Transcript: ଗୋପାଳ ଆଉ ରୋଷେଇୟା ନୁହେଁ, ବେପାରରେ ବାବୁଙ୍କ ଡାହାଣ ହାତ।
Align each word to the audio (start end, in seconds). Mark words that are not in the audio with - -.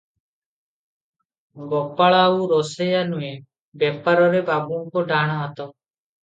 ଗୋପାଳ 1.73 2.21
ଆଉ 2.29 2.47
ରୋଷେଇୟା 2.53 3.03
ନୁହେଁ, 3.11 3.31
ବେପାରରେ 3.85 4.41
ବାବୁଙ୍କ 4.49 5.05
ଡାହାଣ 5.13 5.39
ହାତ। 5.45 5.71